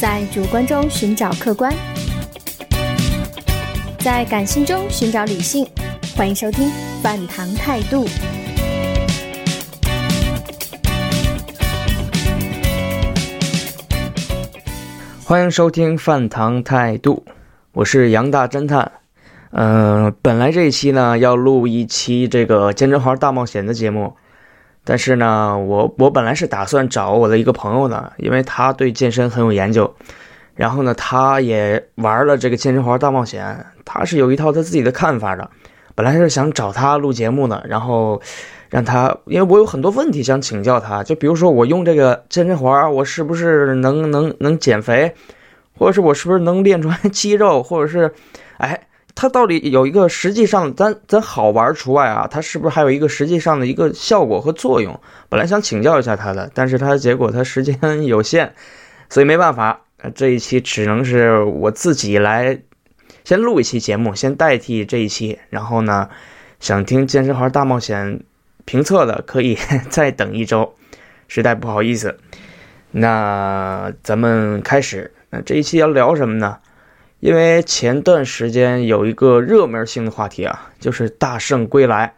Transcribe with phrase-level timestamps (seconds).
[0.00, 1.70] 在主观中寻找客观，
[3.98, 5.68] 在感性中寻找理性。
[6.16, 6.66] 欢迎收听
[7.02, 8.06] 《饭堂态度》。
[15.22, 17.22] 欢迎收听《饭堂态度》，
[17.74, 18.90] 我是杨大侦探。
[19.50, 24.16] 嗯，本来这一期呢要录一期这个健身环大冒险的节目，
[24.90, 29.88] 但是呢，我我本来是打算找我的一个朋友的，因为他对健身很有研究，
[30.56, 35.48] 然后呢，他也玩了这个健身环大冒险，他是有一套他自己的看法的。
[35.94, 38.20] 本来是想找他录节目的，然后
[38.68, 45.14] 让他，因为我有很多问题想请教他，就比如说我用这个健身环，我是不是能能能减肥，
[45.78, 48.12] 或者是我是不是能练出来 肌肉，或者是，
[48.56, 48.88] 哎。
[49.20, 54.98] 它到底有一个实际上，咱咱好玩除外啊，它是不是还有一个实际上的一个效果和作用？
[55.28, 58.54] 本来想请教一下他的，但是他结果他时间有限，
[59.10, 59.82] 所以没办法，
[60.14, 62.62] 这一期只能是我自己来
[63.22, 65.38] 先录一期节目，先代替这一期。
[65.50, 66.08] 然后呢，
[66.58, 68.22] 想听健身环大冒险
[68.64, 69.58] 评测的可以
[69.90, 70.72] 再等一周，
[71.28, 72.16] 实在不好意思。
[72.92, 76.56] 那咱们开始，那这一期要聊什么呢？
[77.20, 82.14] 因为前段时间有一个热门性的话题啊，就是大圣归来。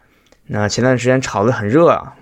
[0.47, 2.13] 那前段时间炒得很热啊，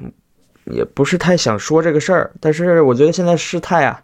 [0.65, 2.31] 也不是太想说这个事儿。
[2.39, 4.03] 但是我觉得现在事态啊，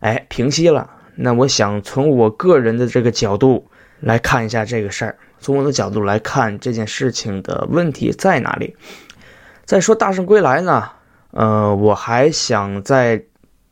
[0.00, 0.90] 哎，平息了。
[1.16, 3.68] 那我想从我个人的这个角度
[4.00, 8.76] 来看一下这个事儿，从我的角度来看这件事情的问题在哪里。
[9.64, 10.90] 再说大圣归来呢，
[11.32, 13.22] 呃，我还想再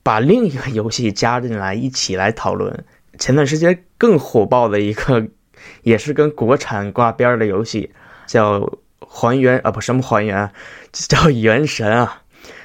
[0.03, 2.85] 把另一个游戏加进来一起来讨论。
[3.19, 5.29] 前段时间更火爆的一个，
[5.85, 7.93] 也是跟国产挂边的游戏，
[8.27, 8.59] 叫
[8.99, 10.51] 《还原》啊，不什么还原，
[10.91, 12.23] 叫《原神》啊。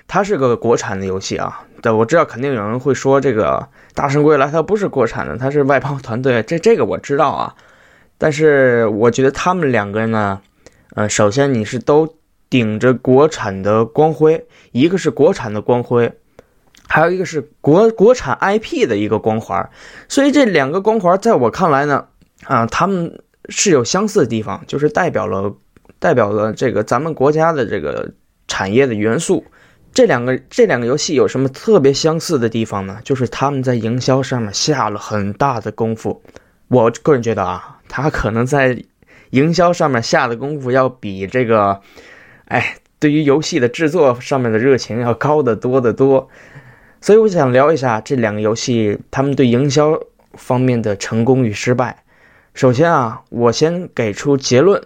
[0.07, 1.63] 它是个国产的游戏啊。
[1.83, 6.41] 对我知道肯定有人会说这个《大圣归来》它不是国产的，它是外包团队。
[6.41, 7.53] 这这个我知道啊。
[8.17, 10.41] 但是我觉得他们两个呢，
[10.95, 12.15] 呃，首先你是都
[12.49, 16.11] 顶着国产的光辉，一个是国产的光辉。
[16.87, 19.69] 还有一个是国国产 IP 的一个光环，
[20.07, 22.05] 所以这两个光环在我看来呢，
[22.45, 25.53] 啊，他们是有相似的地方，就是代表了
[25.99, 28.11] 代表了这个咱们国家的这个
[28.47, 29.43] 产业的元素。
[29.93, 32.99] 这两个这两个游戏有什么特别相似的地方呢？
[33.03, 36.21] 就是他们在营销上面下了很大的功夫。
[36.67, 38.83] 我个人觉得啊，他可能在
[39.31, 41.81] 营销上面下的功夫要比这个，
[42.45, 46.29] 哎，对于游戏的制作上面的热情要高得多得多。
[46.99, 49.99] 所以我想聊一下这两个游戏，他们对营销
[50.33, 52.03] 方面的成功与失败。
[52.53, 54.81] 首先啊，我先给出结论：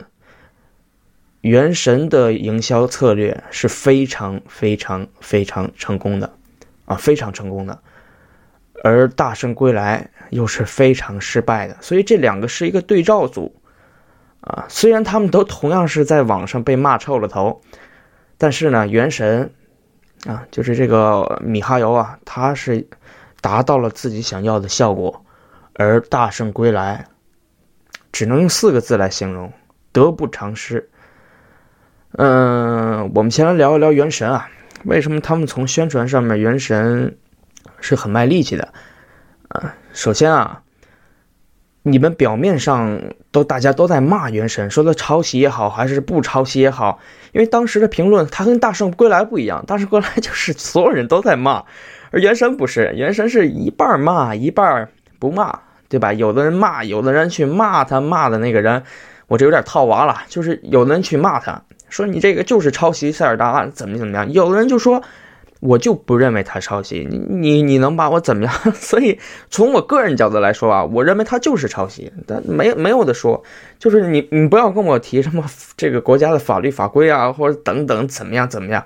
[1.39, 6.33] 原神的营销策略是非常非常非常成功的，
[6.85, 7.79] 啊，非常成功的。
[8.83, 13.55] 而大圣归来又是非常失败的，所以这两个是一个对照组，
[14.41, 17.61] 啊，虽然他们都同样是在网上被骂臭了头，
[18.38, 19.53] 但是呢，原神。
[20.28, 22.88] 啊，就是这个米哈游啊，他是
[23.42, 25.26] 达到了自己想要的效果，
[25.74, 27.06] 而大圣归来
[28.12, 29.52] 只能用四个字来形容：
[29.92, 30.90] 得不偿失。
[32.14, 34.50] 嗯，我们先来聊一聊原神啊，
[34.86, 37.18] 为什么他们从宣传上面原神
[37.80, 38.74] 是很卖力气的？
[39.48, 40.62] 啊，首先啊。
[41.84, 47.00] 你们表面上都大家都在骂原神，说的抄袭也好，还是不抄袭也好，
[47.31, 51.64] 因为当时的评论它跟大圣归来不一样，大圣归来就是所有人都在骂，
[52.12, 55.59] 而原神不是，原神是一半骂一半不骂，
[55.90, 56.14] 对吧？
[56.14, 58.84] 有的人骂，有的人去骂他骂的那个人，
[59.28, 65.02] 我这有点套娃了，就是有的人去骂他，说你这个就是抄袭塞尔达，怎么怎么样，有的人就说。
[65.61, 68.53] 我就不认为他抄袭，你你你能把我怎么样？
[68.73, 69.19] 所以
[69.51, 73.44] 从我个人角度来说啊，我认为他就是抄袭，但没没有的说，
[73.77, 75.45] 就是你你不要跟我提什么
[75.77, 78.83] 这个国家的法律法规啊，或者等等怎么样怎么样。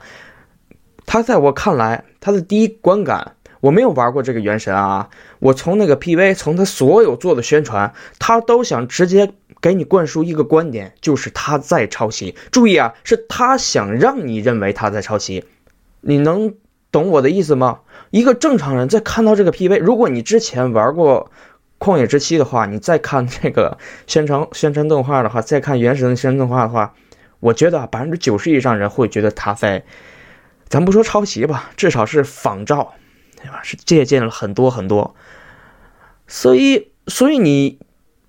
[1.06, 9.32] 他在我看来，他的第一观感，我没有玩过这个原神啊，我从那个 PV，从他所有做的宣传，他都想直接
[9.62, 12.36] 给你灌输一个观点，就是他在抄袭。
[12.52, 15.46] 注意啊，是他想让你认为他在抄袭，
[16.02, 16.54] 你能。
[16.96, 17.82] 懂我的意思吗？
[18.10, 21.30] 一个正常人在看到这个 PV，如果你之前玩过
[21.86, 23.78] 《旷野之息》的话，你再看这个
[24.08, 26.94] 宣传宣传动画的话，再看《原神》的宣传动画的话，
[27.42, 29.84] 我觉得百分之九十以上人会觉得他在，
[30.70, 32.94] 咱不说抄袭吧，至少是仿照，
[33.42, 33.60] 对吧？
[33.62, 35.14] 是借鉴了很多很多。
[36.28, 37.78] 所以，所以你，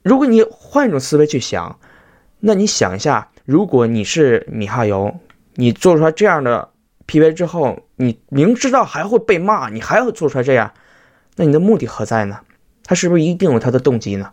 [0.02, 1.78] 如果你换一种思维去想，
[2.40, 5.14] 那你想一下，如果你是米哈游，
[5.54, 6.70] 你做出来这样的。
[7.06, 10.72] PV 之后，你明知道还会被骂，你还要做出来这样，
[11.37, 12.40] 那你的目的何在呢？
[12.84, 14.31] 他是不是一定有他的动机呢？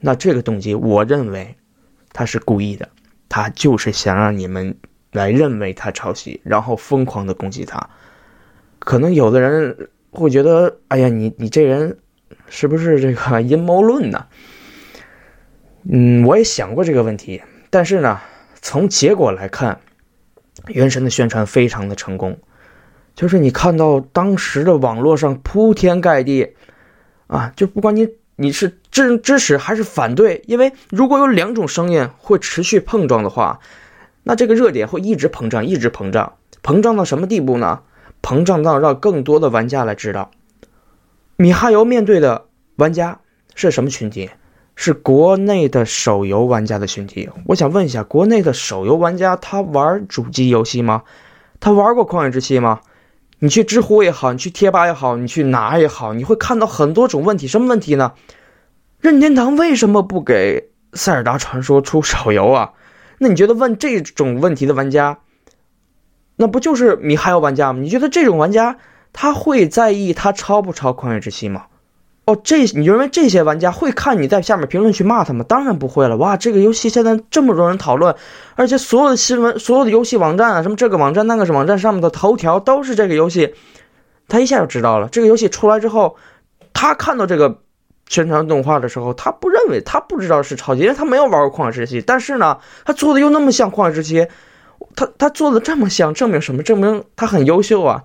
[0.00, 1.56] 那这个动机，我认为
[2.12, 2.88] 他是故意的，
[3.28, 4.76] 他就是想让你们
[5.12, 7.90] 来认为他抄袭，然后疯狂的攻击他。
[8.78, 11.98] 可能有的人会觉得，哎呀，你你这人
[12.48, 14.26] 是不是这个阴谋论呢？
[15.90, 18.20] 嗯，我也想过这个问题，但是呢，
[18.62, 19.80] 从结果来看，
[20.72, 22.38] 《原神》的宣传非常的成功，
[23.14, 26.54] 就是你看到当时的网络上铺天盖地，
[27.26, 33.60] 啊，就不管你你是支支持还是反对，因为如果有两种声音会持续碰撞的话，
[34.24, 37.82] 那这个热点会一直膨胀，一直膨胀，膨胀到什么地步呢？
[38.22, 40.30] 膨胀到让更多的玩家来知道，
[41.36, 42.46] 米哈游面对的
[42.76, 43.20] 玩家
[43.54, 44.30] 是什么群体？
[44.76, 47.30] 是国内的手游玩家的群体。
[47.46, 51.04] 我想问一下，国内的手游玩家他玩主机游戏吗？
[51.60, 52.80] 他玩过《旷野之息》吗？
[53.44, 57.46] 你去知乎也好，你去贴吧也好，你去哪也好，你会看到很多种问题。
[57.46, 58.14] 什么问题呢？
[59.00, 62.72] 任天堂为什么不给《塞尔达传说》出手游啊？
[63.18, 65.18] 那你觉得问这种问题的玩家，
[66.36, 67.80] 那不就是米哈游玩家吗？
[67.82, 68.78] 你觉得这种玩家
[69.12, 71.66] 他会在意他抄不抄《旷野之息》吗？
[72.26, 75.44] 哦，这你认为这些玩家会看你在下面评论区骂他吗？
[75.46, 76.16] 当然不会了。
[76.16, 78.16] 哇，这个游戏现在这么多人讨论，
[78.54, 83.54] 而且所有的新闻、所有的游戏网站啊，什么这个网站那个网站上面的头条都是这个游戏，
[84.26, 85.08] 他一下就知道了。
[85.08, 86.16] 这个游戏出来之后，
[86.72, 87.58] 他看到这个
[88.08, 92.56] 宣传动画的时候，他不认为他不知道是超级，因为他没有玩过《旷野之息》，但是呢，
[92.86, 94.20] 他做的又那么像《旷野之息》，
[94.96, 96.62] 他他做的这么像，证明什么？
[96.62, 98.02] 证明他很优秀啊。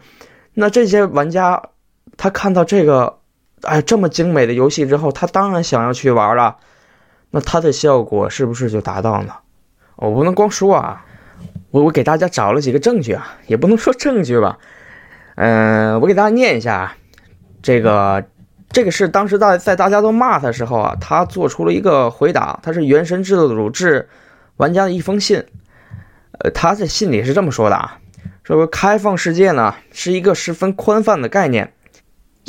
[0.55, 1.69] 那这些玩家，
[2.17, 3.18] 他看到这个。
[3.63, 6.57] 哎，这么精美的游戏之后，他当然想要去玩了。
[7.31, 9.41] 那它的效果是不是就达到了？
[9.97, 11.05] 我不能光说啊，
[11.69, 14.57] 我我给大家找了几个证据啊，也不能说证据吧。
[15.35, 16.95] 嗯，我给大家念一下啊，
[17.61, 18.25] 这个
[18.71, 24.09] 这个是当时在在大家都骂他的时候啊，他做出了一个回答，他是原神制度组致
[24.57, 25.45] 玩家的一封信。
[26.39, 27.99] 呃，他在信里是这么说的啊，
[28.43, 31.73] 说开放世界呢是一个十分宽泛的概念。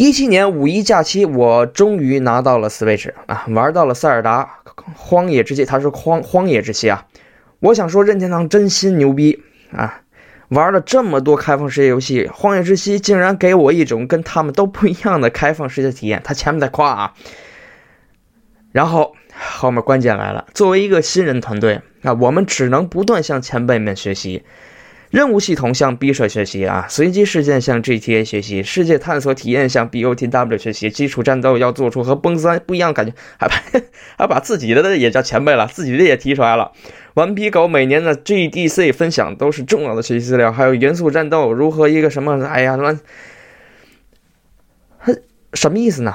[0.00, 4.48] 一七年五一假期，我终于拿到了 Switch 啊，玩到了塞尔达
[4.96, 7.06] 荒野之息，它是荒荒野之息啊。
[7.58, 9.42] 我想说，任天堂真心牛逼
[9.72, 10.00] 啊！
[10.48, 16.22] 玩了这么多开放世界游戏，荒野之息竟然给我一种跟他们都不一样的开放世界体验。
[16.24, 17.12] 他前面在夸啊，
[18.72, 24.44] 然后后面关键来了，作为一个新人团队啊，我们只能不断向前辈们学习。
[25.10, 33.54] 任务系统向 B 社学习啊，随机事件向 GTA 学习，世界探索体验向 BOTW 学习，基础战斗要做出和崩三不一样感觉，还把
[34.16, 36.70] 还把自己的也叫前辈了，自己的也提出来了。
[37.14, 43.00] 顽皮狗每年的 GDC 分享都是重要的学习资料，还有元素战斗如何一个什么，哎呀什么，
[45.54, 46.14] 什么意思呢？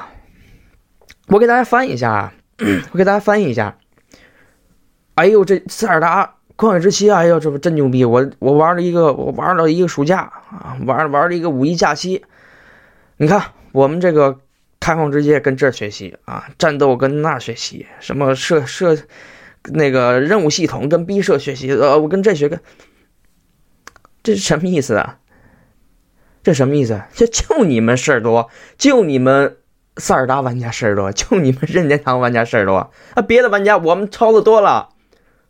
[1.28, 2.32] 我给大家翻译一下啊，
[2.92, 3.76] 我给大家翻译一下。
[5.16, 6.35] 哎呦，这塞尔达。
[6.56, 8.04] 旷野之息，哎呦，这不真牛逼！
[8.04, 12.24] 我我玩了一个，我玩了一个暑假啊，玩玩了一个五一假期。
[13.18, 13.42] 你看，
[13.72, 14.40] 我们这个
[14.80, 18.96] 开放世界跟这学习啊，战斗跟那学习，什么设设
[19.64, 22.60] 那个任务系统跟 B 社学习，呃，我跟这学个，
[24.22, 25.18] 这是什么意思啊？
[26.42, 27.02] 这什么意思？
[27.12, 28.48] 就就你们事儿多，
[28.78, 29.56] 就你们
[29.96, 32.76] 塞尔达玩家事儿多，就你们任天堂玩家事儿多
[33.14, 33.22] 啊！
[33.22, 34.90] 别的玩家我们抄的多了。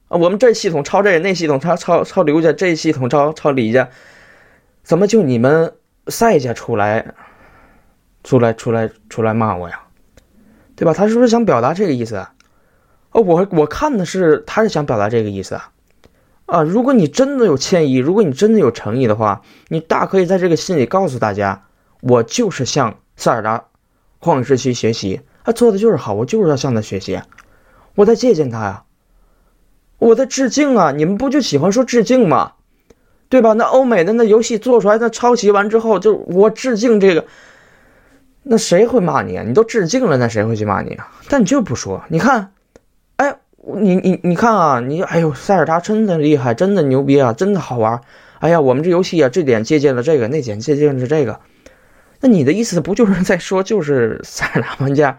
[0.08, 3.88] 啊，我们这系统抄这，那系统抄抄抄刘家，这系统抄抄李家，
[4.84, 5.74] 怎么就你们
[6.06, 7.14] 赛家出来，
[8.22, 9.80] 出来出来出来骂我呀？
[10.76, 10.94] 对吧？
[10.94, 12.24] 他是不是想表达这个意思？
[13.10, 15.72] 哦，我我看的是他是想表达这个意思啊。
[16.44, 21.64] 啊，如果你真的有歉意，如果你真的有诚意的话，你大可以在这个信里告诉大家，
[22.00, 23.64] 我就是向塞尔达
[24.20, 27.20] 旷野之息学习，他做的就是好，我就是要向他学习，
[27.96, 28.84] 我在借鉴他呀。
[29.98, 30.92] 我在致敬啊！
[30.92, 32.52] 你们不就喜欢说致敬吗？
[33.28, 33.54] 对吧？
[33.54, 37.24] 那欧美的那游戏做出来，那抄袭完之后，就我致敬这个，
[38.42, 39.42] 那谁会骂你啊？
[39.42, 41.10] 你都致敬了，那谁会去骂你啊？
[41.28, 42.52] 但你就不说，你看，
[43.16, 43.36] 哎，
[43.78, 48.00] 你你你看啊，你哎呦，塞尔达真的厉害，真的牛逼啊，真的好玩。
[48.38, 51.40] 哎呀，我们这游戏啊，这点借鉴了这个，那点借鉴了这个。
[52.20, 55.18] 那你的意思不就是在说，就是塞尔达玩家？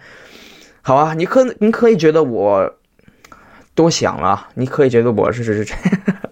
[0.82, 2.76] 好啊，你可你可以觉得我。
[3.78, 5.74] 多想了，你可以觉得我是是是，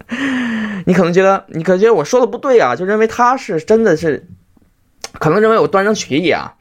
[0.88, 4.26] 你可能觉得你可能觉得我说的不对啊，就认为他是真的是，
[5.14, 6.56] 可能认为我断章取义啊。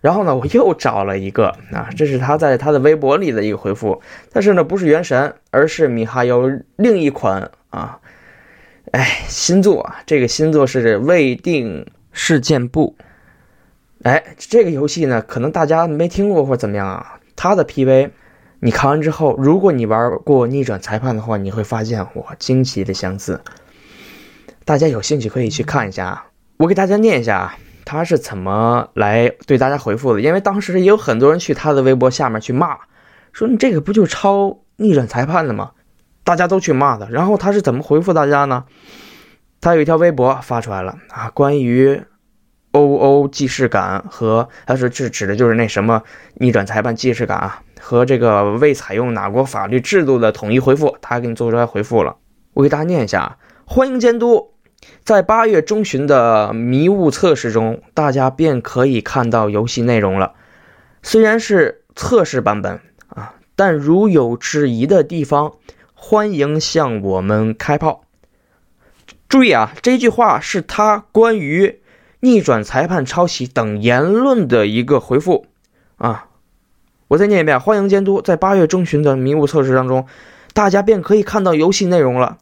[0.00, 4.00] 然后呢，我又找了一个啊，这是他在他的微博里的一个回复，
[4.32, 7.98] 但是呢，不是原神，而是米哈游另一款啊，
[8.92, 12.96] 哎，新作啊，这个新作是未定事件簿。
[14.04, 17.20] 哎，这个游戏呢，可能大家没听过或者怎么样啊？
[17.36, 18.08] 它的 PV，
[18.62, 23.40] 你看完之后，如果你玩过逆转裁判的话，你会发现哇，惊奇的相似。
[24.66, 26.26] 大家有兴趣可以去看一下啊。
[26.58, 30.20] 我给大家念一下啊，他是怎么来对大家回复的？
[30.20, 32.76] 因为当时也有很多人去他的微博下面去骂，
[33.32, 35.70] 说你这个不就抄逆转裁判的吗？
[36.22, 37.06] 大家都去骂他。
[37.08, 38.64] 然后他是怎么回复大家呢？
[39.62, 42.02] 他有一条微博发出来了啊，关于
[42.72, 46.02] OO 既视感和他说这指的就是那什么
[46.34, 52.16] 逆转裁判既视感啊，和这个未采用哪国法律制度的统一回复，他给你做出来回复了。
[52.52, 54.52] 我给大家念一下啊：欢迎监督。
[55.04, 60.34] 在八月中旬的迷雾测试中，大家便可以看到游戏内容了。
[61.02, 65.52] 虽然是测试版本啊，但如有质疑的地方，
[65.94, 68.04] 欢迎向我们开炮。
[69.28, 71.80] 注意啊，这句话是他关于
[72.20, 75.46] 逆转裁判抄袭等言论的一个回复
[75.96, 76.26] 啊。
[77.10, 78.22] 我再念一遍：欢迎监督。
[78.22, 80.06] 在八月中旬的迷雾测试当中，
[80.54, 82.38] 大家便可以看到游戏内容了。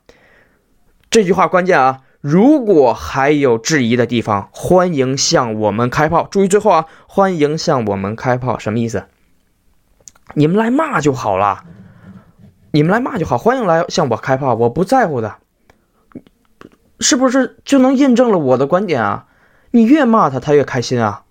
[1.08, 2.00] 这句话关键啊。
[2.20, 6.28] 如果还有质疑的地方，欢迎向我们开炮。
[6.30, 9.04] 注意最后啊，欢迎向我们开炮，什么意思？
[10.34, 11.64] 你们来骂就好了，
[12.72, 15.36] 你们来骂就好，欢迎来向我开炮，我不在乎的，
[17.00, 19.26] 是不是就能印证了我的观点啊？
[19.70, 21.22] 你越骂他，他越开心啊，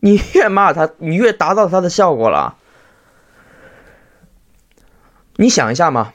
[0.00, 2.56] 你越骂他，你越达到他的效果了。
[5.38, 6.12] 你想一下嘛，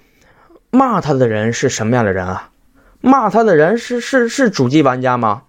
[0.71, 2.49] 骂他的人是什么样的人啊？
[3.01, 5.43] 骂他的人是是是主机玩家吗？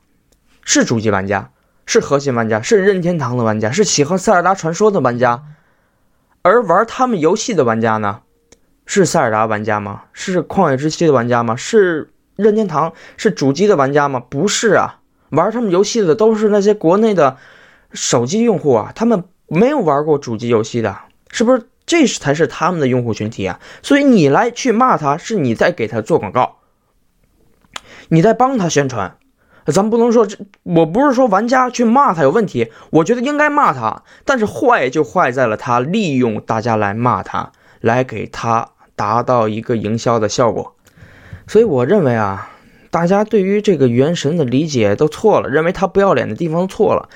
[0.62, 1.50] 是主机玩家，
[1.87, 5.43] 是核心玩家，是任天堂的玩家，是喜欢塞尔达传说的玩家。
[6.43, 8.21] 而玩他们游戏的玩家呢？
[8.85, 10.02] 是塞尔达玩家吗？
[10.12, 11.57] 是旷野之息的玩家吗？
[11.57, 14.21] 是任天堂是主机的玩家吗？
[14.21, 15.00] 不是啊，
[15.31, 17.38] 玩他们游戏的都是那些国内的
[17.93, 20.95] 手机用户啊，他们没有玩过主机游戏的，
[21.31, 21.62] 是不是？
[21.92, 23.61] 这是才是他们的用户群体啊。
[23.82, 26.56] 所以你来去骂他，是你在给他做广告。
[28.08, 29.18] 你在帮他宣传，
[29.66, 40.75] 咱不能说这，我不是说玩家去骂他有问题，我觉得应该骂他，但是坏就坏在了他利用大家来骂他，来给他达到一个营销的效果。
[41.46, 42.50] 所以我认为啊，
[42.90, 47.11] 大家对于这个原神的理解都错了，认为他不要脸的地方错了。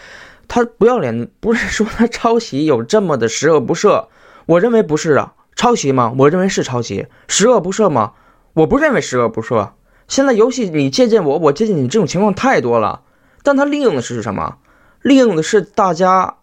[0.49, 4.06] 他不要脸不是说他抄袭有这么的十恶不赦，
[4.47, 6.15] 我认为不是啊，抄袭吗？
[6.19, 8.12] 我认为是抄袭，十恶不赦吗？
[8.55, 9.71] 我不认为十恶不赦。
[10.09, 13.03] 现在游戏你借鉴我，我借鉴你，这种情况太多了。
[13.43, 14.59] 但他利用的是什么？
[15.03, 16.37] 利用的是大家，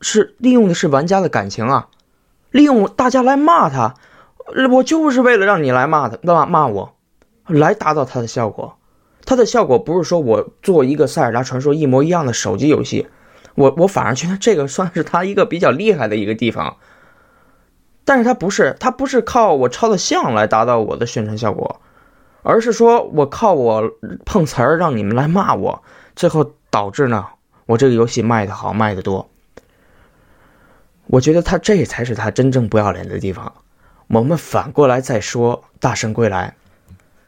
[0.00, 1.88] 是利用的是玩家的感情啊！
[2.50, 3.94] 利用大家来骂他，
[4.70, 6.96] 我就是为了让你来骂他，骂骂我，
[7.46, 8.76] 来达到他的效果。
[9.24, 13.06] 他的效果不是说我做一个塞尔达传说一模一样的手机游戏，
[13.54, 16.76] 我我反而觉得这个算是他一个比较厉害的一个地方。
[18.04, 21.80] 但是他不是，他不是靠我抄的像来达到我的宣传效果。
[22.42, 23.90] 而是说我靠我
[24.26, 25.82] 碰瓷儿让你们来骂我，
[26.14, 27.26] 最后导致呢
[27.64, 29.30] 我这个游戏卖的好卖的多。
[31.06, 33.50] 我觉得他这才是他真正不要脸的地方。
[34.08, 36.54] 我们反过来再说《大圣归来》，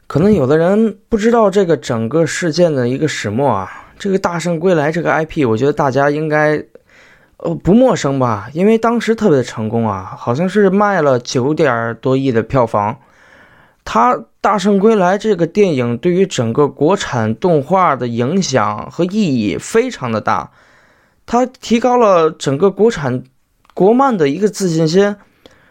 [0.05, 3.85] 可能有的人不知道这个整个事件的一个始末啊。
[3.97, 6.63] 这个《大圣归来》这个 IP，我觉得大家应该
[7.37, 8.49] 呃不陌生吧？
[8.53, 12.97] 因为当时特别的成功啊，好像是卖了九点多亿的票房。
[13.85, 20.51] 他《大圣归来》这个电影对于整个国产动画的影响和意义非常的大，
[21.25, 23.23] 它提高了整个国产
[23.73, 25.15] 国漫的一个自信心，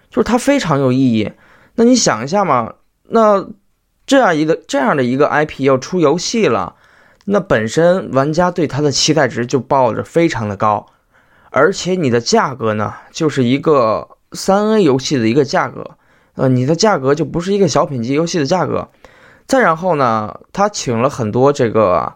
[0.08, 1.32] 就是它非常有意义。
[1.74, 2.72] 那你想一下嘛，
[3.08, 3.46] 那
[4.06, 6.76] 这样一个这样的一个 IP 要出游戏了，
[7.26, 10.86] 那本身玩家对它的期待值就抱着非常的高，
[11.56, 15.92] 而且你的价格呢，就是一个三 A 游戏的一个价格。
[16.34, 18.88] 呃，你的价格就不是一个小品级游戏的价格，
[19.46, 22.12] 再然后呢，他请了很多这个，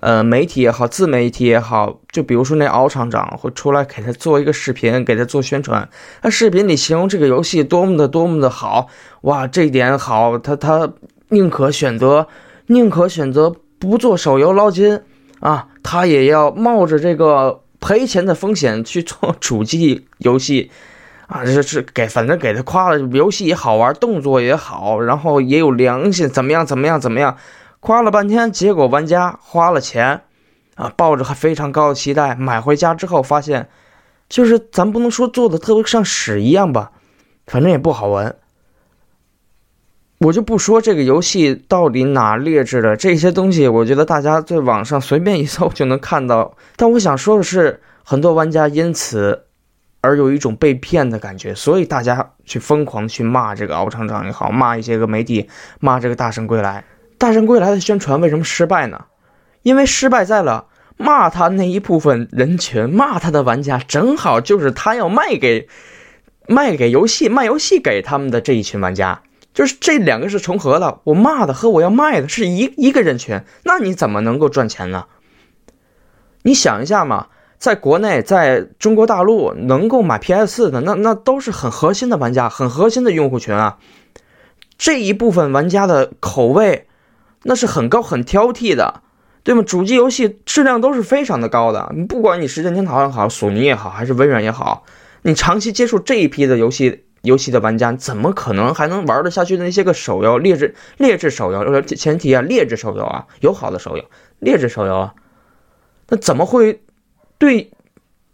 [0.00, 5.88] 呃，媒体也好，自媒体也好，就比如说那敖厂长会出来给他做一个视频，给他做宣传。
[6.20, 8.88] 那视频里形容这个游戏多么的多么的好，
[9.22, 10.92] 哇，这点好，他他
[11.30, 12.28] 宁可选择
[12.66, 15.00] 宁可选择不做手游捞金
[15.40, 20.70] 啊，他也要冒着这个赔钱的风险去做主机游戏。
[21.26, 27.38] 啊，这是给，反正给他夸了，游戏也好玩，动作也好，然后也有良心，怎么样，怎么样，怎么样，
[27.80, 30.20] 夸了半天，结果玩家花了钱，
[30.74, 33.68] 啊，抱着非常高的期待买回家之后，发现，
[34.28, 36.92] 就是咱不能说做的特别像屎一样吧，
[37.46, 38.36] 反正也不好闻。
[40.24, 46.56] 我就不说这个游戏到底哪劣质了，这些东西我觉得大家在网上随便一搜就能看到。
[46.76, 49.44] 但我想说的是，很多玩家因此
[50.00, 56.78] 而有一种被骗的感觉，所以大家去疯狂去骂这个敖厂长也好，骂一些个媒体，骂这个《大圣归来》。
[57.18, 59.04] 《大圣归来》的宣传为什么失败呢？
[59.62, 65.68] 因为失败在了骂他那一部分人群，骂他的玩家正好就是他要卖给
[66.48, 69.20] 卖给游戏卖游戏给他们的这一群玩家。
[69.54, 75.06] 就是这两个是重合的，我骂的和我要卖的是一一个人群，那你怎么能够赚钱呢？
[76.42, 83.78] 你想一下嘛，在国内，在中国大陆能够买 PS 四的，那那都是很核心的玩家，很核心的用户群啊。
[84.76, 86.88] 这一部分玩家的口味，
[87.44, 89.02] 那是很高、很挑剔的，
[89.44, 89.62] 对吗？
[89.62, 94.82] 主机游戏质量都是非常的高的，不管你是任天堂也好，索尼也好，还是微软也好，
[95.22, 97.04] 你长期接触这一批的游戏。
[97.24, 101.82] 游戏的玩家怎么可能还能玩得下去的那些个手游劣质劣质手游？
[101.82, 104.04] 前提啊，劣质手游啊，有好的手游，
[104.38, 105.14] 劣质手游啊，
[106.08, 106.82] 那怎么会
[107.38, 107.72] 对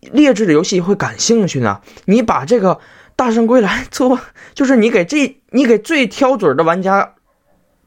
[0.01, 1.81] 劣质的游戏会感兴趣呢？
[2.05, 2.75] 你把这个
[3.17, 4.19] 《大圣归来》做，
[4.55, 7.15] 就是你给这你给最挑嘴的玩家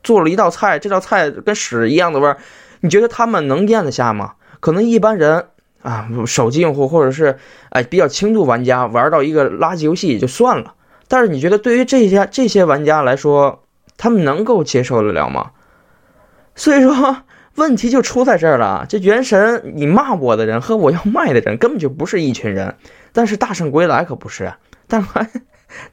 [0.04, 2.38] 做了一道菜，这道菜跟屎一样的味儿，
[2.82, 4.34] 你觉得他们能咽得下吗？
[4.60, 5.48] 可能一般人。
[5.84, 7.38] 啊，手机用户或者是
[7.72, 10.76] 哎比较轻度玩家玩到一个垃圾游戏也就算了。
[11.14, 13.66] 但是你觉得对于这些这些玩家来说，
[13.98, 15.52] 他们能够接受得了吗？
[16.56, 17.18] 所以说
[17.54, 18.88] 问题就出在这儿了。
[18.90, 22.78] 这原神你骂我的人和我要卖的人根本就不是一群人，
[23.12, 24.54] 但是大圣归来可不是，
[24.88, 25.06] 但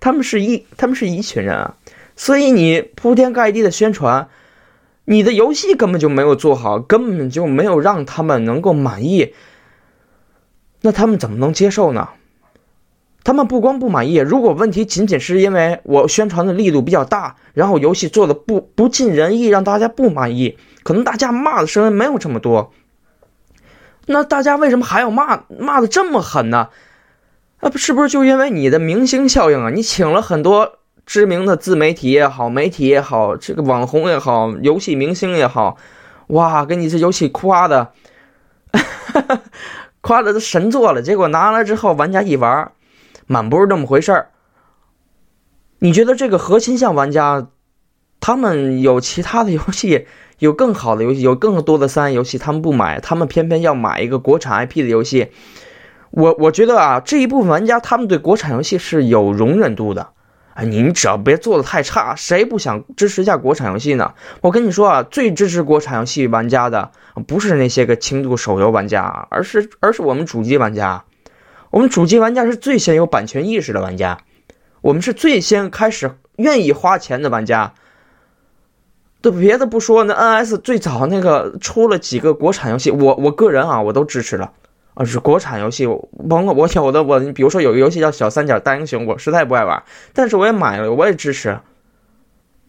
[0.01, 1.77] 他们是一他们是一群人啊。
[2.17, 4.29] 所以你铺天盖地的宣传，
[5.05, 9.35] 你的游戏根本就没有做好，根本就没有让他们能够满意，
[10.81, 12.09] 那他们怎么能接受呢？
[13.23, 22.73] 他们不光不满意，如果问题仅仅是因为我宣传的力度比较大，然后游戏做的不不尽人意，让大家不满意，可能大家骂的声音没有这么多。
[24.07, 26.71] 那大家为什么还要骂骂的这么狠呢？
[27.61, 29.71] 啊，不是不是就因为你的明星效应啊？
[29.71, 35.77] 你请了很多知名的自媒体也好，媒体也好，这个网红也好，游戏明星也好，
[36.29, 37.93] 哇，给你这游戏夸的，
[40.01, 42.73] 夸的都神作了，结果拿来之后，玩家一玩。
[43.31, 44.31] 满不是这么回事儿。
[45.79, 47.47] 你觉得这个核心向玩家，
[48.19, 50.09] 他们有其他的游戏，
[50.41, 55.31] 有更好的游戏，有更多的三 A 游戏，他们不买，他们偏偏要买一个国产 IP 的游戏。
[56.11, 60.09] 我我觉得啊，这一部分玩家他们对国产游戏是有容忍度的。
[60.55, 64.15] 哎，你只要别做的太差，谁不想支持一下国产游戏呢？
[64.41, 66.91] 我跟你说啊，最支持国产游戏玩家的
[67.29, 71.05] 不是那些个轻度手游玩家，而是而是我们主机玩家。
[71.71, 74.19] 我们主机玩家是最先有版权意识的玩家，
[74.81, 77.75] 我们是最先开始愿意花钱的玩家。
[79.23, 84.53] 都别的不说，那 NS 最早那个出了几个国产游戏，我我个人啊，我都支持了
[84.95, 85.87] 啊，是国产游戏。
[86.27, 89.83] 甭管我有的我，比如说有个游戏叫《小三角大英雄》，我实在不爱玩，
[90.15, 91.61] 但是我也买了，我也支持。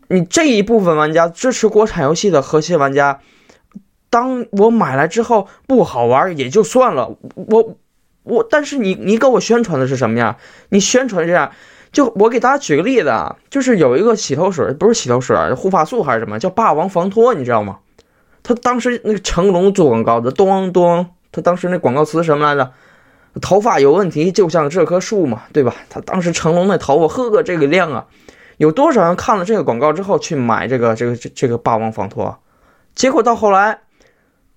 [0.09, 3.21] 你这一部分玩家支持国产游戏的核心玩家，
[4.09, 7.77] 当我买来之后不好玩也就算了，我。
[8.23, 10.37] 我但是你你给我宣传的是什么呀？
[10.69, 11.51] 你宣传这样，
[11.91, 17.79] 就我给大家举个例子啊，就是有一个洗头水，不是洗头水，护发素还是什么，叫霸王防脱，你知道吗？
[18.43, 22.71] 他当时那个成龙做广告的，咚咚，他当时那广告词什么来着？
[23.41, 25.73] 头发有问题就像这棵树嘛，对吧？
[25.89, 28.05] 他当时成龙那头发，呵，这个亮啊！
[28.57, 32.37] 有多少人看了这个广告之后去买这个这个这这个霸王防脱？
[32.93, 33.79] 结果到后来，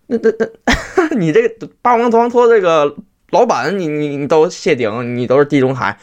[0.08, 2.94] 那那那， 你这个霸王防脱这个。
[3.34, 5.98] 老板，你你你都谢顶，你都是地中海，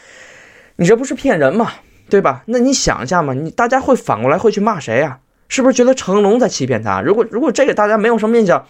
[0.76, 1.72] 你这不是骗人吗？
[2.10, 2.44] 对吧？
[2.48, 5.20] 那你想一下嘛，你大家会反过来会去骂谁呀？
[5.48, 7.02] 是不是觉得成龙在欺骗他？
[7.02, 8.68] 如果如果这个大家没有什么印象，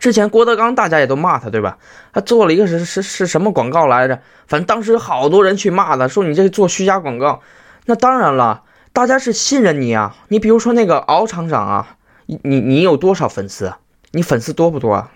[0.00, 1.76] 之前郭德纲大家也都骂他，对吧？
[2.14, 4.18] 他做了一个是是是什么广告来着？
[4.46, 7.42] 反正当时好多人去骂他，说你这做虚假广告。
[7.84, 8.62] 那当然了，
[8.94, 10.16] 大家是信任你啊。
[10.28, 13.74] 你比如说那个敖厂长啊，你你有多少粉丝？
[14.12, 15.10] 你粉丝多不多啊？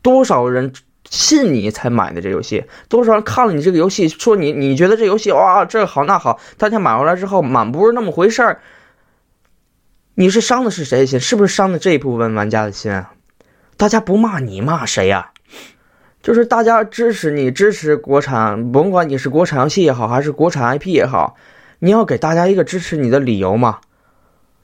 [0.00, 0.72] 多少人？
[1.10, 8.60] 信你才买的这游戏，多少人看了你这个游戏，说你你觉得这游戏哇这好那好，大家买回来之后满不是那么回事儿。
[10.14, 11.20] 你是伤的是谁的心？
[11.20, 13.12] 是不是伤的这一部分玩家的心啊？
[13.76, 15.30] 大家不骂你骂谁呀？
[16.22, 21.36] 就是大家支持你支持国产，甭管你是国产游戏也好，还是国产 IP 也好，
[21.80, 23.80] 你要给大家一个支持你的理由嘛。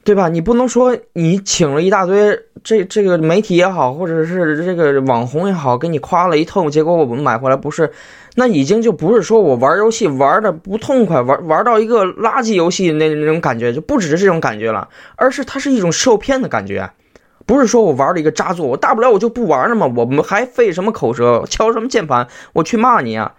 [0.02, 0.28] 对吧？
[0.28, 7.90] 你不能说你请了一大堆这这个媒体也好，或者是这个网红也好，给你夸了一通，结果我们买回来不是，
[8.34, 16.90] 那已经就不是说我玩游戏玩的不痛快，玩玩到一个垃圾游戏那那种感觉，就不只是这种感觉了，而是它是一种受骗的感觉，
[17.46, 23.34] 不是说我玩了一个渣作，我大不了我就不玩了嘛，我们还费什么口舌，敲什么键盘，我去骂你啊，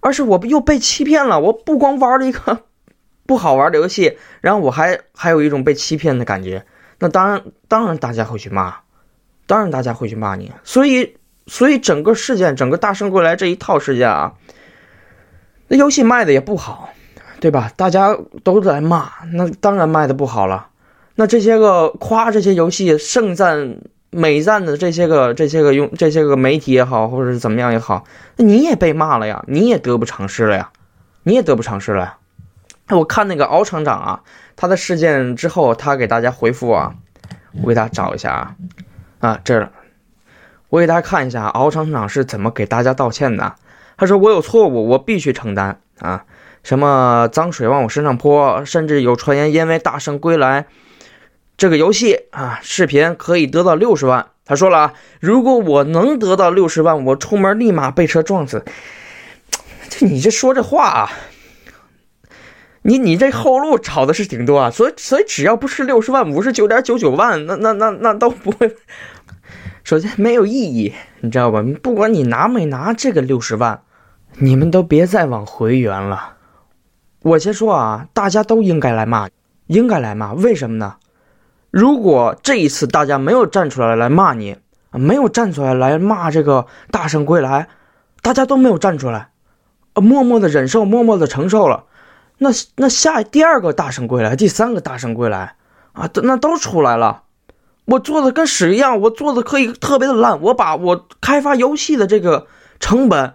[0.00, 2.60] 而是我又被欺骗了，我不光玩了一个。
[3.30, 6.64] 不好玩的游戏，然后我还还有一种被欺骗的感觉，
[6.98, 8.74] 那当然当然大家会去骂，
[9.46, 11.14] 当然大家会去骂你，所以
[11.46, 14.32] 所以整个事件，整个大圣归来这一套事件啊，
[15.68, 16.88] 那游戏卖的也不好，
[17.38, 17.70] 对吧？
[17.76, 20.66] 大家都在骂，那当然卖的不好了。
[21.14, 23.76] 那这些个夸这些游戏盛赞
[24.10, 28.02] 美赞的这些个这些个用这些个媒体也好，或者是怎么样也好，
[28.38, 30.72] 那你也被骂了呀，你也得不偿失了呀，
[31.22, 32.02] 你也得不偿失了。
[32.02, 32.16] 呀。
[32.98, 34.20] 我看那个敖厂长啊，
[34.56, 36.94] 他的事件之后，他给大家回复啊，
[37.62, 38.54] 我给大家找一下啊，
[39.20, 39.70] 啊这儿，
[40.68, 43.54] 我给大家看一下敖厂长是怎么给大家道歉的。
[43.96, 46.24] 他说我有错误，我必须承担啊，
[46.62, 50.66] 什么脏水往我身上泼，甚至有传言因为大圣归来
[51.56, 54.26] 这个游戏啊视频可以得到六十万。
[54.46, 58.64] 他说了啊，如果我能得到六十万，我出门立马被车撞死。
[59.88, 61.10] 这你这说这话啊？
[62.82, 68.74] 你你这后路炒的是挺多啊，所以所以只要不是六十万五十九点九九万，那那那那都不会。
[69.84, 71.62] 首先没有意义，你知道吧？
[71.82, 73.82] 不管你拿没拿这个六十万，
[74.38, 76.36] 你们都别再往回圆了。
[77.22, 79.28] 我先说啊，大家都应该来骂，
[79.66, 80.32] 应该来骂。
[80.32, 80.96] 为什么呢？
[81.70, 84.56] 如果这一次大家没有站出来来骂你，
[84.92, 87.68] 没有站出来来骂这个大圣归来，
[88.22, 89.28] 大家都没有站出来，
[89.94, 91.84] 默默的忍受，默默的承受了。
[92.42, 95.56] 那那下第二个大圣归来，第三个大圣归来，
[95.92, 97.24] 啊，那都出来了。
[97.84, 100.40] 我做的跟屎一样，我做的可以特别的烂。
[100.40, 102.46] 我把我开发游戏的这个
[102.78, 103.34] 成本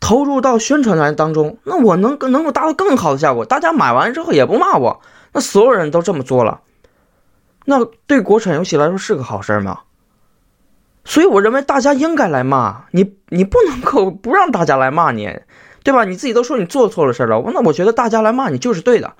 [0.00, 3.46] 投入到宣传来当中，那我能能够达到更好的效果。
[3.46, 5.00] 大家买完之后也不骂我，
[5.32, 6.60] 那所有人都这么做了，
[7.64, 9.80] 那对国产游戏来说是个好事吗？
[11.06, 15.40] 所以我认为大家应该来骂你，你不能够不让大家来骂你。
[15.86, 16.04] 对吧？
[16.04, 19.14] 你自己都说你做错了事了，那我觉得大家来骂你就是对的，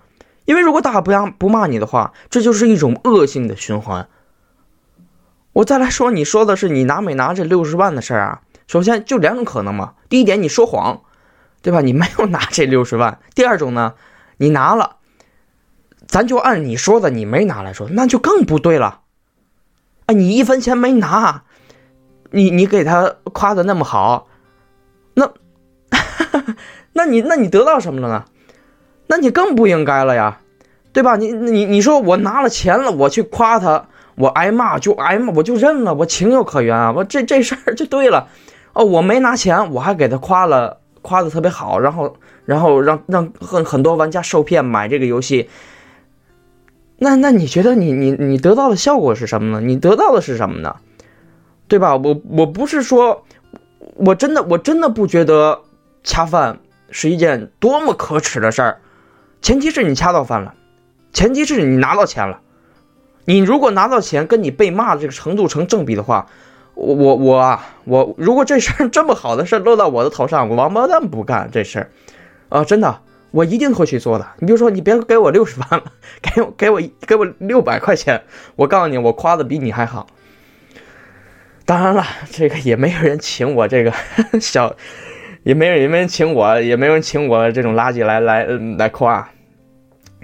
[0.47, 4.09] 因为如果大家不让不骂你的话，这就是一种恶性的循环。
[5.53, 8.43] 我再来说，你说的是你拿没拿这六十万的事儿啊？
[8.67, 11.03] 首先就两种可能嘛，第一点你说谎，
[11.63, 11.83] 对吧？
[11.83, 13.21] 你没有拿这六十万。
[13.37, 13.95] 第二种呢，
[14.39, 14.97] 你拿了，
[16.09, 19.03] 咱就按你说的你没拿来说，那就更不对了。
[20.07, 21.45] 哎，你一分钱没拿，
[22.33, 24.27] 你你给他夸的那么好。
[25.15, 25.33] 那
[26.97, 28.25] 那你那你得到什么了呢？
[29.07, 30.41] 那你更不应该了呀，
[30.95, 31.17] 对吧？
[31.17, 36.93] 你你你说我拿了钱了，我去夸他，我挨骂就挨骂，我就认了，我情有可原啊。
[36.97, 38.29] 我这这事儿就对了。
[38.73, 45.51] 哦，我没拿钱，我还给他夸了，夸的特别好，然后然后让让很很多玩家受骗买这个游戏。
[46.97, 49.61] 那那你觉得你你你得到的效果是什么呢？
[49.61, 50.77] 你得到的是什么呢？
[51.69, 51.95] 对吧？
[51.95, 53.23] 我我不是说，
[53.97, 55.61] 我真的我真的不觉得。
[56.09, 58.81] 恰饭是一件多么可耻的事儿，
[59.43, 60.55] 前提是你恰到饭了，
[61.13, 62.41] 前提是你拿到钱了。
[63.25, 66.29] 你如果拿到钱跟你被骂的这个程度成正比的话，
[66.75, 71.91] 我我我啊，我如果这事儿 这么好的事儿落到我的头上，我王八蛋不干这事儿
[72.49, 72.65] 啊！
[72.65, 73.01] 真的，
[73.33, 74.29] 我一定会去做的。
[74.39, 75.85] 你比如说，你别给我六十万了，
[76.23, 78.23] 给我给我给我六百块钱，
[78.55, 80.07] 我告诉你，我夸的比你还好。
[81.65, 83.93] 当然了，这个也没有人请我这个
[84.41, 84.77] 小。
[85.47, 88.45] 也没人，也没人请我，也没人请我这种垃圾来来
[88.77, 89.29] 来夸，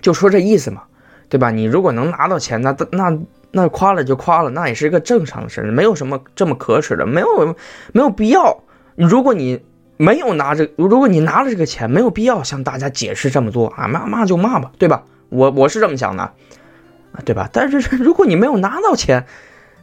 [0.00, 0.82] 就说这意思嘛，
[1.28, 1.52] 对吧？
[1.52, 3.16] 你如果能拿到钱，那那
[3.52, 7.56] 那夸了就夸了，那也是一个正常的事，没有什么这么可耻的，没有
[7.92, 8.64] 没有必要。
[8.96, 9.62] 如果你
[9.96, 15.04] 没有拿着，如果你拿了这个钱，没有必要向大家解释这么多啊，骂骂就骂吧，对吧？
[15.28, 16.32] 我我是这么想的，
[17.24, 17.48] 对吧？
[17.52, 19.24] 但是如果你没有拿到钱，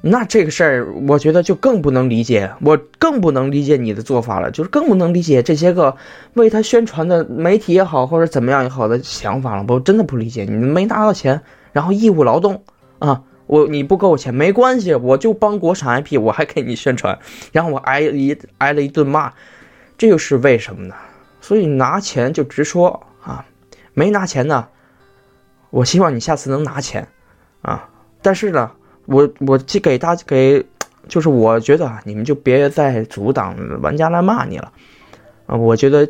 [0.02, 5.98] 那这个事儿，我觉得就更不能理解，我更不能理解你的做法了，就是更不能理解这些个
[6.36, 9.66] 为他宣传的媒体也好，或者怎么样也好的想法了。
[9.68, 11.42] 我真的不理解，你没拿到钱，
[11.74, 12.64] 然后义务劳动
[13.00, 17.20] 啊，我你不给我钱没关系，我就帮国产 IP，我还给你宣传，
[17.52, 19.34] 然后我挨一挨了一顿骂，
[19.98, 20.96] 这又是为什么呢？
[21.42, 23.46] 所以拿钱就直说啊，
[23.94, 24.70] 没拿钱呢，
[25.72, 27.10] 我希望你下次能拿钱
[27.64, 27.90] 啊，
[28.22, 28.72] 但是呢。
[29.10, 30.64] 我我去给大家给，
[31.08, 34.72] 就是我觉得啊，你们就别再阻挡玩家来骂你了，
[35.48, 36.08] 啊，我觉得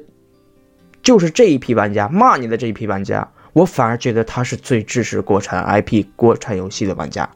[1.01, 7.29] 就是这一批玩家骂你的这一批玩家，我反而觉得他是最支持国产 IP、国产游戏的玩家。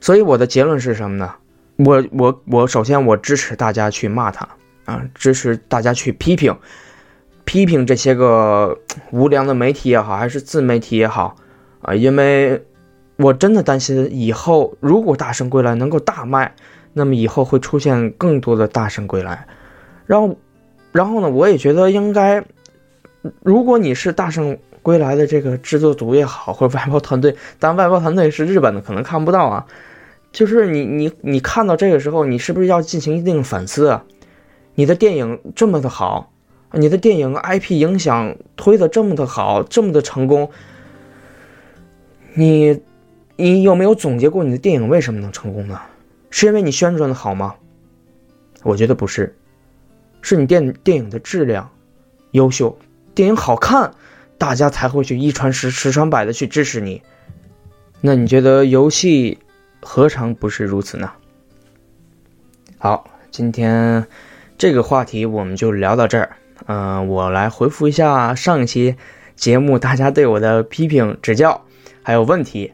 [0.00, 1.34] 所以我的结论是什么呢？
[1.76, 4.48] 我我我首先我支持大家去骂他
[4.84, 6.56] 啊，支持大家去批评，
[7.44, 8.78] 批评这些个
[9.10, 11.34] 无良的媒体也好，还是自媒体也好
[11.80, 12.62] 啊，因为
[13.22, 16.54] 我真的担心以后如果《大圣归来》能够大卖，
[16.92, 19.46] 那么以后会出现更多的《大圣归来》，
[20.06, 20.36] 然后，
[20.92, 22.44] 然后呢，我也觉得应该，
[23.42, 29.66] 如果你是《大圣归来》的这个制作组也好，或者外包团队，但外包团队是日本的，可能看不到啊。
[30.32, 34.04] 就是你你你看到这个时候，你是不是要进行一定反思啊？
[34.74, 36.32] 你的电影这么的好，
[36.72, 40.50] 你的电影 IP 影响推的这么的好，这么的成功，
[42.34, 42.80] 你
[43.42, 45.80] 你有没有总结过你的电影为什么能成功呢？
[46.30, 47.56] 是因为你宣传的好吗？
[48.62, 49.36] 我觉得不是，
[50.20, 51.68] 是你电电影的质量
[52.30, 52.78] 优秀，
[53.16, 53.92] 电影好看，
[54.38, 57.02] 大家才会去一传十，十传百的去支持你。
[58.00, 59.38] 那你觉得游戏？
[59.80, 61.10] 何尝不是如此呢？
[62.78, 64.06] 好，今天
[64.56, 66.36] 这个话题我们就聊到这儿。
[66.66, 68.94] 嗯，我来回复一下上一期
[69.34, 71.60] 节目大家对我的批评指教
[72.04, 72.72] 还有问题。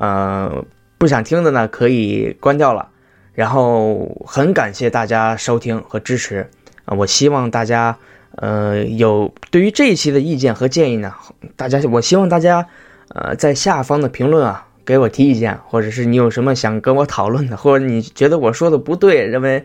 [0.00, 0.64] 呃，
[0.98, 2.88] 不想听的呢可以关掉了。
[3.34, 6.48] 然后很感谢大家收听和支持
[6.84, 6.96] 啊！
[6.96, 7.96] 我希望大家
[8.36, 11.14] 呃有对于这一期的意见和建议呢，
[11.54, 12.66] 大家我希望大家
[13.14, 14.66] 呃在下方的评论啊。
[14.82, 19.64] 给我提意见，或者是你有什么想跟我讨论的，或者你觉得我说的不对，认为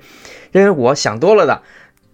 [0.52, 1.64] 认为我想多了的，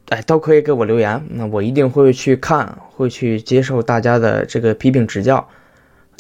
[0.08, 5.46] 哎，都可以给我留言，那我一定会去看，会去接受大家的这个批评指教。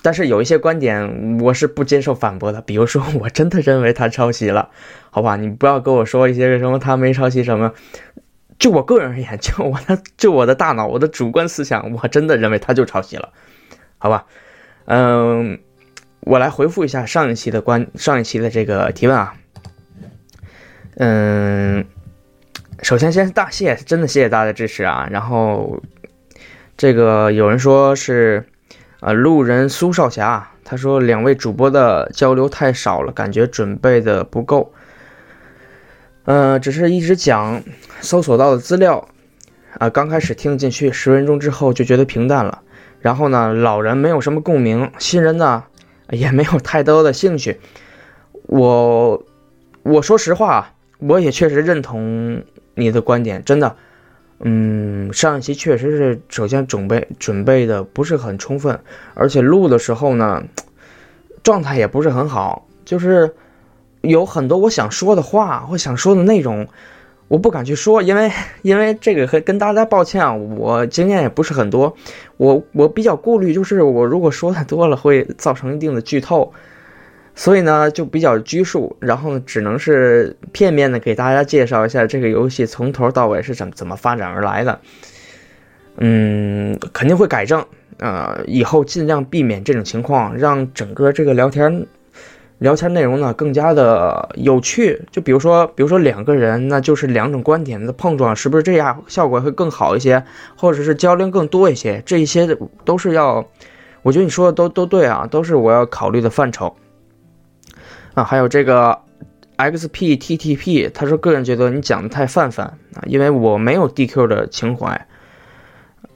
[0.02, 4.70] 但是有一些观点我是不接受反驳的，比如说我真的认为他抄袭了，
[5.10, 7.74] 好吧，你不要跟我说一些什么他没抄袭什么，
[8.60, 13.30] 就我个人而言，就我的就我的大脑，我的主观思想，我真的认为他就抄袭了，
[13.98, 14.26] 好吧，
[14.86, 15.60] 嗯。
[16.24, 19.34] 我来回复一下上一期的关上一期的这个提问啊，
[20.98, 21.84] 嗯，
[22.84, 25.08] 首先先大谢，真的谢谢大家的支持啊。
[25.10, 25.82] 然后
[26.78, 28.46] 这个有人说是
[29.02, 34.72] 啊，路人苏少侠，他说两位主播的交流太少了，感觉准备的不够。
[36.24, 37.62] 嗯，只是一直讲
[38.00, 39.10] 搜索到的资料
[39.78, 42.62] 啊，刚开始听进去十分钟之后就觉得平淡了。
[43.02, 45.66] 然后呢，老人没有什么共鸣，新人呢。
[46.10, 47.62] 也没有太多的兴趣，
[48.48, 49.24] 我
[49.82, 52.44] 我说实话，我也确实认同
[52.76, 53.78] 你的观点，真的，
[54.44, 58.80] 嗯，上一期确实是首先准备准备的不是很充分，
[59.14, 60.44] 而且录的时候呢，
[61.44, 63.34] 状态也不是很好，就是
[64.02, 66.68] 有很多我想说的话或想说的内容。
[67.28, 68.30] 我不敢去说，因为
[68.62, 71.96] 因为这个跟跟大家抱歉啊，我经验也不是很多，
[72.36, 76.52] 我我比较顾虑，就是我如果说的多了会造成一定的剧透，
[77.42, 84.80] 所以呢就比较拘束，然后只能是片面的给大家介绍一下这个游戏从头到尾是怎么怎么发展而来的，
[85.98, 87.66] 嗯，肯定会改正，
[87.98, 91.88] 呃，以后尽量避免这种情况，让整个这个聊天。
[92.60, 100.24] 聊天内容呢更加的有趣，就比如说，比如说两个人，那就是两种观点的碰撞，是不是这样效果会更好一些，
[100.56, 102.04] 或者是交流更多一些？
[102.06, 103.44] 这一些都是要，
[104.04, 106.76] 我觉得你说的都都对啊，都是我要考虑的范畴
[108.13, 108.24] 啊。
[108.24, 108.97] 还有这个
[109.58, 115.08] XPTTP，他说个人觉得你讲的太泛泛啊，因为我没有 DQ 的情怀，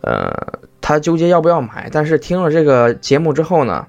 [0.02, 0.32] 呃，
[0.82, 3.88] 他纠结要不要买，但是听了这个节目之后呢？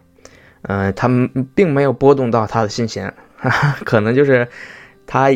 [0.68, 1.08] 嗯，他
[1.54, 4.48] 并没有波动到他的心弦，哈哈可能就是
[5.06, 5.28] 他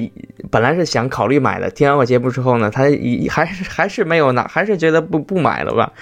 [0.50, 2.83] 本来是想考虑买的，听完我节目之后呢，他
[3.30, 5.92] 还是还是没有拿，还是觉得不不买了吧。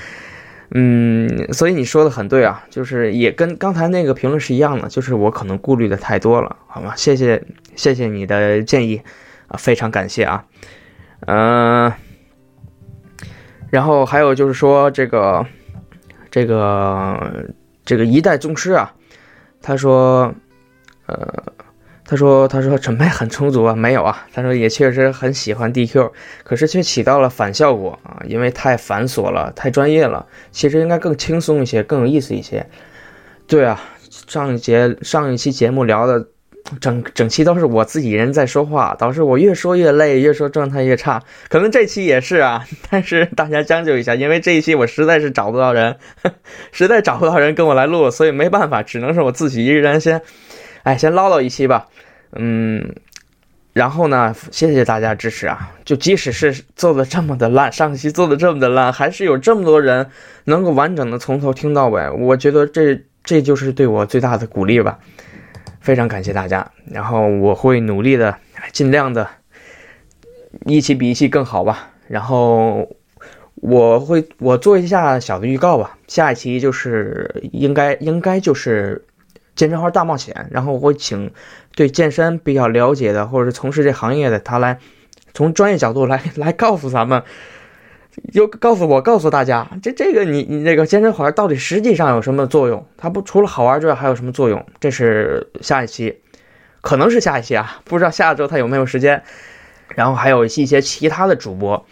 [0.71, 6.95] 嗯，所以你说的很对啊，就是也跟刚才那个评论是一样的，就是我可能顾虑的太多了，好吗？
[6.97, 7.43] 谢谢
[7.75, 9.01] 谢谢你的建议
[9.49, 10.45] 啊，非常感谢啊。
[11.27, 11.93] 嗯，
[13.71, 15.47] 然后还有就是说这个
[16.31, 17.47] 这个
[17.85, 18.93] 这个一代宗师啊。
[19.61, 20.33] 他说
[21.07, 21.43] ：“呃，
[22.09, 24.27] 他说，他说准备很充足啊，没有啊。
[24.33, 26.11] 他说也确实很喜欢 DQ，
[26.43, 30.27] 可是却起到了反效果啊，因为太繁琐了，太专业了。
[30.51, 32.67] 其实应该更轻松一些，更有意思一些。
[33.47, 33.79] 对啊，
[34.27, 36.29] 上一节上一期节目聊的。”
[36.83, 41.23] 整整期都是我自己人在说话，导致我越说越累，越说状态越差。
[41.49, 45.97] 可能这期也是啊， 但是大家将就一下，因为这一期我实在是找不到人，
[46.71, 50.21] 实在找不到人跟我来录，所以没办法，只能是我自己一人先，
[50.89, 51.87] 哎，先唠叨一期吧。
[52.33, 52.95] 嗯，
[53.75, 55.71] 然后呢，谢谢大家支持啊！
[55.85, 60.09] 就即使是做的这么的烂，上期做的这么的烂，还是有这么多人
[60.45, 64.99] 能够完整的从头听到尾，我觉得这这就是对我最大的鼓励吧。
[65.83, 68.39] 非常感谢大家，然后我会努力的，
[68.73, 69.29] 尽量的，
[70.65, 71.91] 一期比一期更好吧。
[72.07, 72.97] 然后
[73.57, 79.05] 我会我做一下小的预告吧，下一期就是应该应该就是
[79.59, 81.33] 健身环大冒险，然后我会请
[81.75, 84.79] 对健身比较了解的或者是从事这行业的他来
[85.35, 87.23] 从专业角度来 来告诉咱们。
[88.33, 92.85] 又告诉我，告诉大家，这这个你你那个健身环到底实际上有什么作用？
[92.97, 94.67] 它不除了好玩之外还有什么作用？
[94.81, 96.19] 这是下一期，
[96.81, 99.23] 可能是下一期啊，不知道下周他有没有时间。
[99.95, 101.87] 然后还有一些其他的主播，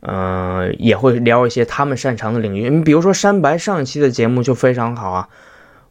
[0.00, 2.68] 嗯，也会聊一些他们擅长的领域。
[2.68, 5.28] 你比如说山白上一期的节目就非常好啊，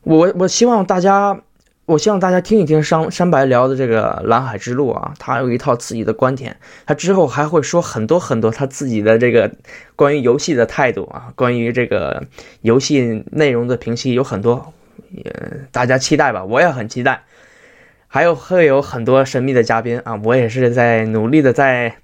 [0.04, 1.42] 我我希望大家。
[1.86, 9.52] 我希望大家听一听山山白聊的这个蓝海之路啊，他有一套自己的观点，他之后还会说很多很多他自己的这个
[9.98, 12.24] 关于游戏的态度啊，关于这个
[12.62, 14.74] 游戏内容的评析有很多，
[15.12, 15.36] 也
[15.74, 17.22] 大家期待吧，我也很期待。
[18.08, 21.98] 还有会有很多神秘的嘉宾啊，我也是在努力的在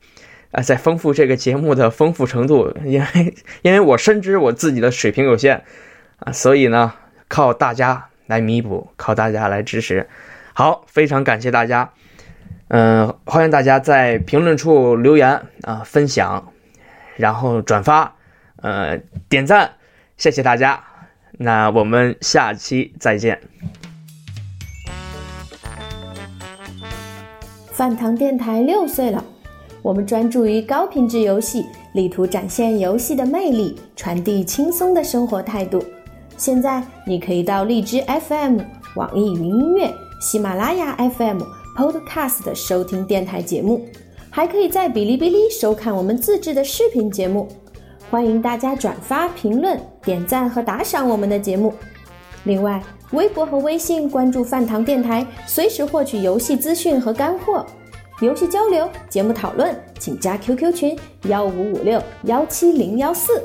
[0.52, 5.64] 啊在丰富这个节目的丰富程度，因为因为我深知我自己的水平有限
[6.18, 6.94] 啊，所以呢
[7.30, 8.08] 靠大家。
[8.28, 10.08] 来弥补，靠大家来支持。
[10.54, 11.90] 好，非常感谢大家。
[12.68, 16.54] 嗯，欢迎大家在评论处留言啊，分享，
[17.16, 18.14] 然后转发，
[18.58, 19.72] 呃，点赞，
[20.16, 20.80] 谢谢大家。
[21.40, 23.42] 那我们下期再见。
[27.72, 29.26] 饭堂电台六岁了，
[29.82, 31.66] 我们专注于高品质游戏，
[31.96, 35.84] 力图展现游戏的魅力，传递轻松的生活态度。
[36.40, 38.60] 现在你可以到荔枝 FM、
[38.96, 41.42] 网易云音乐、喜马拉雅 FM、
[41.76, 43.86] Podcast 收听电台节目，
[44.30, 47.50] 还可以在哔哩哔哩收看我们自制的视频节目。
[48.10, 51.74] 欢迎大家转发、评论、点赞和打赏我们的节目。
[52.46, 57.66] 另外，微博和微信关注饭堂电台，随时获取游戏资讯和干货。
[58.22, 63.44] 游戏交流、节目讨论，请加 QQ 群：幺五五六幺七零幺四。